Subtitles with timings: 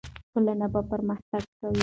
[0.31, 1.79] ټولنه به پرمختګ کوي.